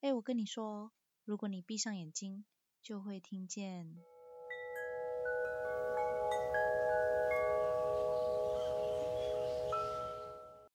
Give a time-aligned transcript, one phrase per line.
[0.00, 0.92] 哎，我跟你说，
[1.24, 2.44] 如果你闭上眼睛，
[2.82, 3.96] 就会听见。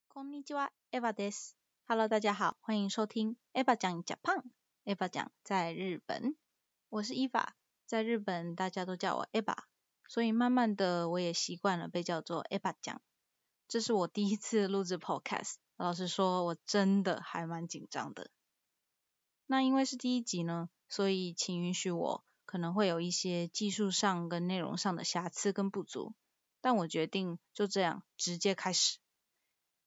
[0.09, 1.55] こんにちは、エヴァです。
[1.87, 4.43] Hello，大家好，欢迎收听エヴァ讲假胖。
[4.85, 6.35] エヴァ讲在日本，
[6.89, 7.53] 我是伊娃，
[7.85, 9.57] 在日本大家都叫我エヴァ，
[10.07, 13.01] 所以慢慢的我也习惯了被叫做エヴァ讲。
[13.67, 18.29] 这是我第一次录制 Podcast，老实说，我真的还蛮紧张的。
[19.45, 26.15] 那因为是第一集呢，所以请允许我可能会有一些技术上跟内容上的瑕疵跟不足，
[26.61, 28.99] 但我决定就这样直接开始。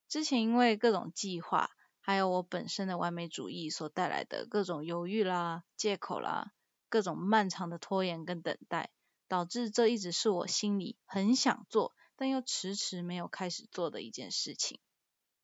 [0.09, 6.53] 之前因为各种计划，还有我本身的完美主义所带来的各种犹豫啦、借口啦、
[6.89, 8.91] 各种漫长的拖延跟等待，
[9.27, 14.79] 导致这一直是我心里很想做，但又迟迟没有开始做的一件事情。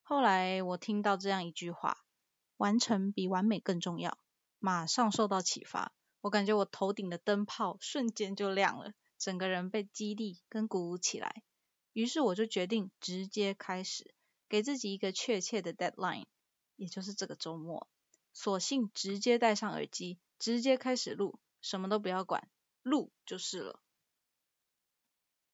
[0.03, 1.99] 后来我听到这样一句话。
[2.63, 4.17] 完成比完美更重要，
[4.61, 11.43] 马上受到启发，我感觉我头顶的灯泡瞬间就亮了，整个人被激励跟鼓舞起来。
[11.93, 14.15] 于是我就决定直接开始，
[14.49, 16.27] 给自己一个确切的 deadline，
[16.77, 17.89] 也就是这个周末，
[18.33, 22.49] 索性直接戴上耳机，直接开始录，什么都不要管，
[22.85, 23.81] 录就是了。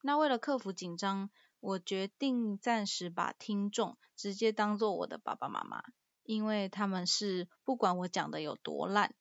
[0.03, 5.83] 那为了克服紧张，我决定暂时把听众直接当做我的爸爸妈妈。
[6.29, 9.15] 因为他们是不管我讲的有多烂，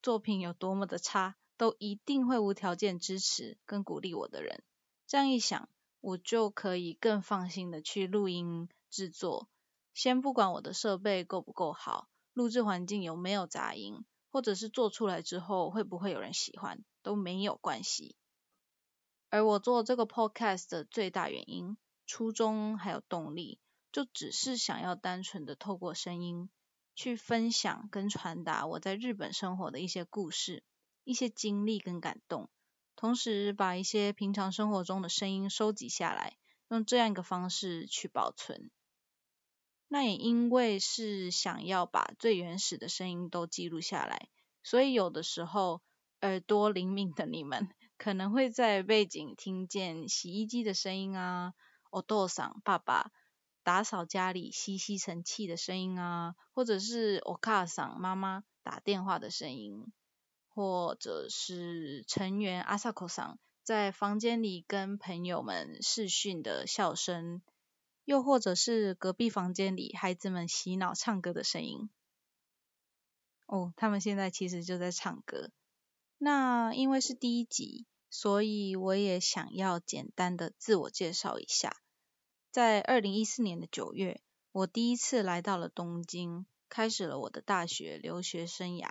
[0.00, 4.62] 作品有多么的差，都一定会无条件支持跟鼓励我的人。
[5.08, 5.68] 这样一想，
[6.00, 9.48] 我就可以更放心的去录音制作。
[9.92, 18.14] 先不管我的设备够不够好，录制环境有没有杂音，或者是做出来之后会不会有人喜欢，都没有关系。
[19.30, 23.58] 而我做这个 podcast 的最大原因、初衷还有动力。
[23.96, 26.50] 就只是想要单纯的透过声音
[26.94, 30.62] 去分享跟传达我在日本生活的一些故事、
[31.04, 32.50] 一些经历跟感动，
[32.94, 36.36] 同时把一些平常生活中的声音收集下来，
[36.68, 38.70] 用这样一个方式去保存。
[39.88, 44.28] 那也因为是想要把最原始的声音都记录下来，
[44.62, 45.80] 所以有的时候
[46.20, 51.54] 耳朵灵敏的你们可能会在背景听见洗衣机的声音啊，
[51.90, 53.10] 我豆桑爸爸。
[53.66, 59.92] 打扫家里吸吸尘器的声音啊，或者是我卡桑妈妈打电话的声音，
[60.46, 67.42] 或者是成员阿萨口桑在房间里跟朋友们视讯的笑声，
[68.04, 71.90] 又或者是隔壁房间里孩子们洗脑唱歌的声音。
[73.46, 75.50] 哦，他们现在其实就在唱歌。
[76.18, 81.76] 那因为是第一集，所以我也想要简单的自我介绍一下。
[82.56, 88.88] 在二零一四年的九月，我第一次来到了东京，开始了我的大学留学生涯。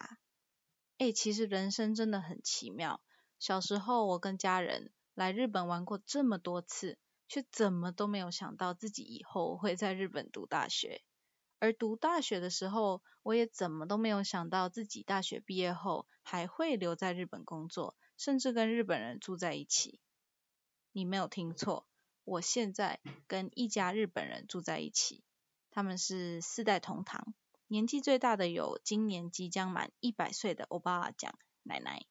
[0.99, 3.01] 哎，其实人生真的很奇妙。
[3.39, 11.01] 小时候，我跟家人来日本玩过这么多次，却怎么都没有想到自己以后会在日本读大学。
[11.57, 19.99] 而读大学的时候，我也怎么都没有想到自己大学毕业后还会留在日本工作，甚至跟日本人住在一起。
[20.91, 21.87] 你没有听错。
[22.25, 25.23] 我现在跟一家日本人住在一起，
[25.69, 27.35] 他们是四代同堂，
[27.67, 32.03] 年纪最大的有今年即将满一百岁的欧巴阿酱奶奶，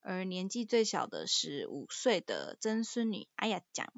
[0.00, 3.92] 而年纪最小的是五岁的曾孙女阿雅酱，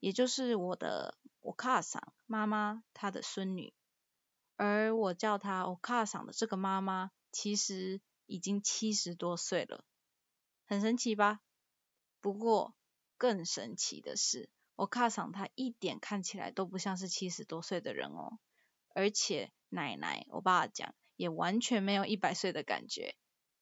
[0.00, 3.74] 也就是我的我卡桑妈妈她的孙女，
[4.56, 9.84] 而我叫她我卡桑的这个妈妈，其实已经七十多岁了，
[10.64, 11.40] 很神奇吧？
[12.22, 12.74] 不过
[13.18, 14.48] 更神奇的是。
[14.78, 18.38] 我卡桑他一点看起来都不像是七十多岁的人哦，
[18.94, 23.16] 而且奶奶我爸讲也完全没有一百岁的感觉。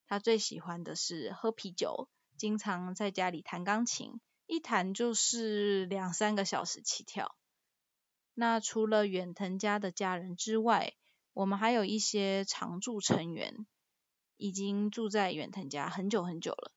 [0.06, 7.34] 他最喜欢的是喝啤酒，经常在家里弹钢琴，一弹就是两三个小时起跳。
[8.34, 10.93] 那除了远藤家的家人之外，
[11.32, 13.66] 我们还有一些常住成员，
[14.37, 16.73] 已经住在远藤家很久很久了，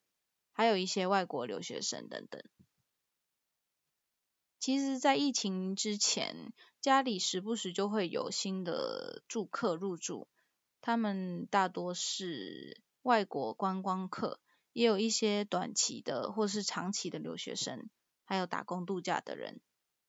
[0.54, 2.42] 还有一些外国留学生等等。
[4.60, 6.52] 其实，在疫情之前，
[6.82, 10.28] 家里时不时就会有新的住客入住，
[10.82, 14.42] 他们大多是外国观光客，
[14.74, 17.90] 也有一些短期的或是长期的留学生，
[18.26, 19.62] 还有打工度假的人，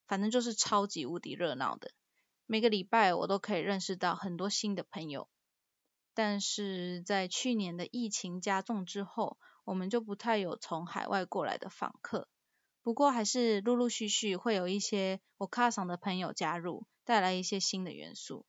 [0.08, 1.92] 反正就是超级无敌热闹的。
[2.46, 5.28] 每个礼拜我都可以认识到很多新的朋友，
[6.12, 12.26] 但是在去年的疫情加重之后，我们就不太有从海外过来的访客。
[12.82, 18.46] 不过还是陆陆续续会有一些我卡桑的朋友加入，带来一些新的元素。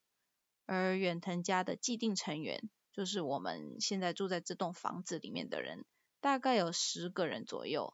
[0.65, 5.83] 而远藤家的既定成员就是我们现在住在这栋房子里面的人，
[6.21, 7.93] 大概有十个人左右。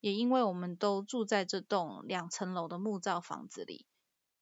[0.00, 3.86] 也因为我们都住在这栋两层楼的木造房子里，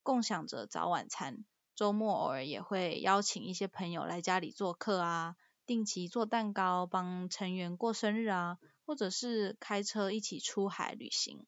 [0.03, 1.45] 共享着早晚餐。
[1.75, 8.59] 周末偶尔也会邀请一些朋友来家里做客啊，定期做蛋糕帮成员过生日啊，
[8.91, 11.47] 或者是开车一起出海旅行。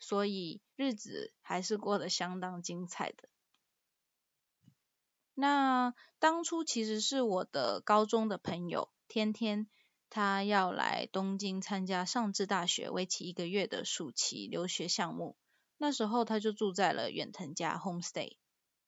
[0.00, 3.28] 所以日子还是过得相当精彩的。
[5.32, 9.68] 那当初其实是我的高中的朋友天天，
[10.10, 15.36] 他要来东京参加上智大学为期一个月的暑期留学项目。
[15.78, 18.38] 那时候他就住在了远藤家 homestay。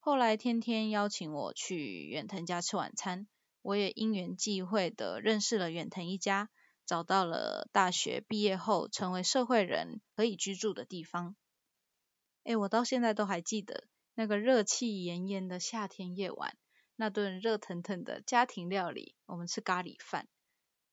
[0.01, 3.29] 后来天天邀请我去远藤家吃晚餐，
[3.63, 6.51] 我也因缘际会的认识了远藤一家。
[6.87, 11.37] 找到了大学毕业后成为社会人可以居住的地方。
[12.45, 13.85] 哎，我到现在都还记得
[14.15, 16.57] 那个热气炎炎的夏天夜晚，
[16.97, 20.29] 那顿热腾腾的家庭料理，我们吃咖喱饭，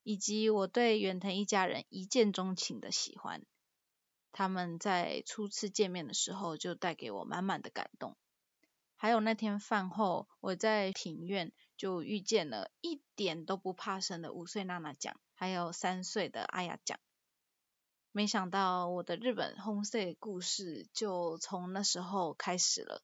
[0.03, 3.45] 以及我对远藤一家人一见钟情的喜欢。
[4.31, 8.15] 他们在初次见面的时候就带给我满满的感动。
[8.95, 15.19] 还有那天饭后，我在庭院就遇见了一点都不怕生的五岁娜娜酱。
[15.33, 16.99] 还有三岁的阿雅酱，
[18.11, 23.01] 没想到我的日本 homestay 故事就从那时候开始了。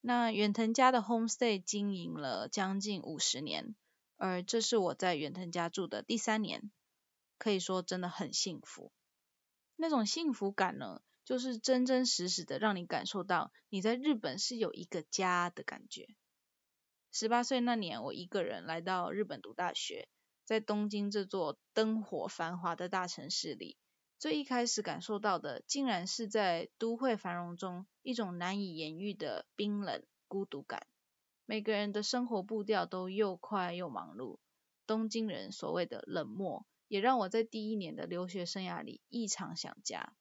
[0.00, 3.74] 那远藤家的 homestay 经营了将近五十年，
[4.16, 6.70] 而这是我在远藤家住的第三年，
[7.36, 8.90] 可以说真的很幸福。
[9.76, 16.08] 那种幸福感呢，就是真真实实的让你感受到你在日本是有一个家的感觉。
[17.14, 20.08] 十八岁那年，我一个人来到日本读大学。
[20.44, 23.76] 在东京这座灯火繁华的大城市里，
[24.18, 30.86] 最一开始感受到的，竟然是在都会繁荣中一种难以言喻的冰冷孤独感。
[31.44, 34.38] 每个人的生活步调都又快又忙碌，
[34.86, 40.14] 东京人所谓的冷漠，也让我在第一年的留学生涯里异常想家。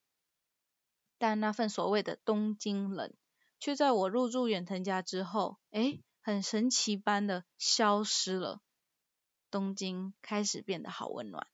[1.17, 3.13] 但那份所谓的东京冷，
[3.59, 8.61] 却在我入住远藤家之后，哎，很神奇般的消失了。
[9.49, 11.45] 东京开始变得好温暖，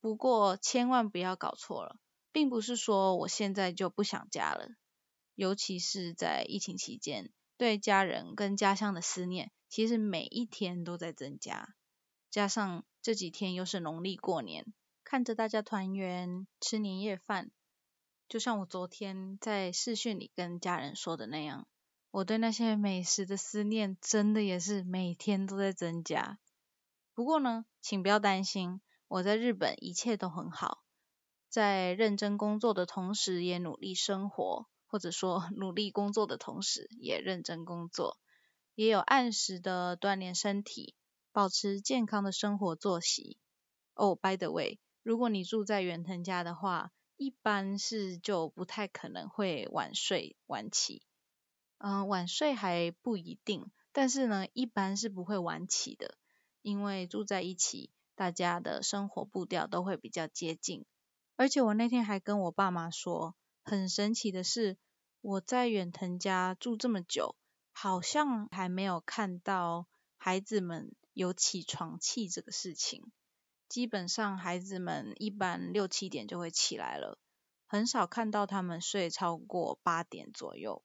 [0.00, 2.00] 不过千万不要搞错了，
[2.32, 4.70] 并不是说我现在就不想家了。
[5.36, 11.76] 尤其是在疫情期间，对家人跟家乡的思念，其实每一天都在增加。
[12.30, 14.66] 加上这几天又是农历过年，
[15.04, 17.52] 看着大家团圆吃年夜饭，
[18.28, 21.68] 就像我昨天在视讯里跟家人说的那样。
[22.10, 26.38] 我对那些美食的思念，真的也是每天都在增加。
[27.14, 30.82] 不过呢，请不要担心，我在日本一切都很好，
[31.50, 38.18] 在认真工作的同时，也努力生活，或者说 努力工作的同时，也认真工作，
[38.74, 40.94] 也有按时的锻炼身体，
[41.32, 43.36] 保持健康的生活作息。
[43.94, 51.02] 哦，by the way，如果你住在远藤家的话，一般是就不太可能会晚睡晚起。
[51.78, 56.16] 嗯，晚睡还不一定，但是呢，一般是不会晚起的，
[56.62, 60.84] 因为住在一起，大家的生活步调都会比较接近。
[61.36, 64.76] 而且我那天还跟我爸妈说，很神奇的是，
[65.20, 67.36] 我在远藤家住这么久，
[67.70, 69.86] 好像还没有看到
[70.16, 73.12] 孩子们有起床气这个事情。
[73.68, 77.20] 基本上孩子们一般六七点就会起来了，
[77.66, 80.82] 很少看到他们睡超过八点左右。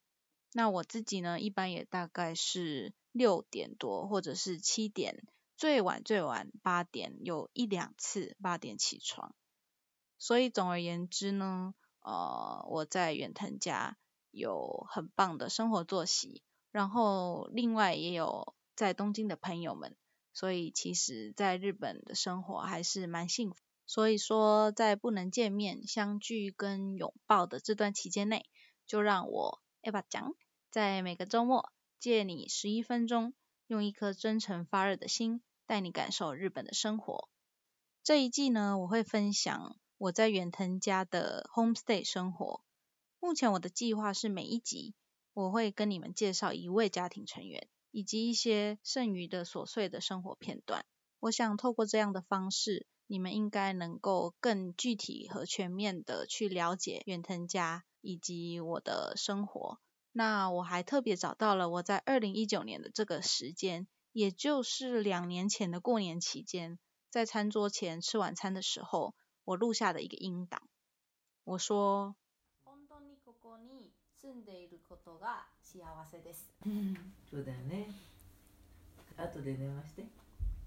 [0.53, 5.25] 那我自己呢，一般也大概是六点多或者是七点，
[5.57, 9.35] 最晚最晚八点有一两次八点起床。
[10.19, 13.97] 所以总而言之呢，呃，我在远藤家
[14.31, 16.41] 有很棒的生活作息，
[16.71, 19.95] 然后另外也有在东京的朋友们，
[20.33, 23.57] 所以其实在日本的生活还是蛮幸福。
[23.85, 28.45] 所以说在不能见面、相聚跟拥抱的这段期间内，
[28.85, 30.33] 就让我要不要讲？
[30.71, 33.33] 在每个周末，借你十一分钟，
[33.67, 37.27] 用一颗真诚发热的心，带你感受日本的生活。
[38.01, 42.63] 这一季呢，我会分享我在远藤家的 homestay 生活。
[43.19, 44.95] 目前我的计划是每一集
[45.33, 50.85] 我会跟你们介绍一位家庭成员，以及一些剩余的琐碎的生活片段。
[51.19, 59.78] 我想透过这样的方式，你们应该能够更具体和全面的去了解远藤家以及我的生活。
[60.12, 66.78] 那我还特别找到了我在二零一九年的这个时间，也就是两年前的过年期间，
[67.10, 69.14] 在餐桌前吃晚餐的时候，
[69.44, 70.62] 我录下的一个音档。
[71.44, 72.16] 我说：
[72.64, 76.50] 本当にここに住んでいることが幸せです。
[76.66, 76.96] うん、
[77.30, 77.88] そうだよね。
[79.16, 80.06] 後で電話して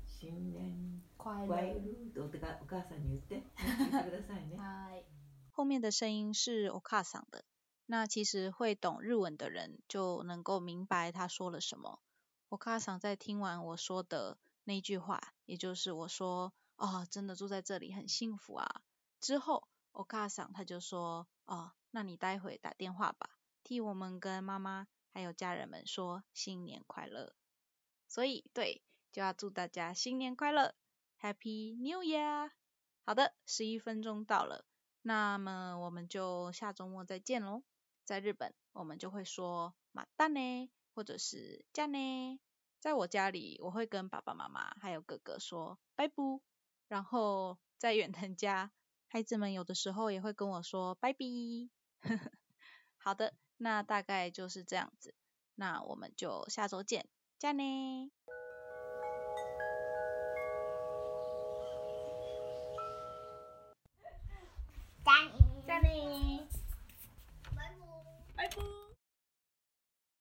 [0.06, 5.15] 新年快快乐っておかお母さんに言って言ってくださいねはい。
[5.57, 7.43] 后面的声音是 Oka 桑的。
[7.87, 11.99] 那其实会懂日文的人就能够明白他说了什么。
[12.51, 18.83] Oka 桑在听完我说的那句话，也就是我说哦，真的住在这里很幸福啊。
[19.19, 23.31] 之后，Oka 桑他就说哦，那你待会打电话吧，
[23.65, 27.33] 替我们跟妈妈还有家人们说新年快乐。
[28.09, 30.75] 所以对，就要祝大家新年快乐
[31.19, 32.51] ，Happy New Year！
[33.07, 34.67] 好的，十一分钟到了。
[35.07, 37.63] 那么我们就下周末再见喽。
[38.05, 42.41] 在日本，我们就会说马蛋呢，或者是加呢。
[42.81, 46.15] 在我家里，我会跟爸爸妈妈还有哥哥说拜拜。
[46.89, 48.73] 然后在远藤家，
[49.07, 51.19] 孩子们有的时候也会跟我说拜拜。
[52.99, 55.15] 好的，那大概就是这样子。
[55.55, 57.09] 那我们就下周见，
[57.39, 58.11] 加呢。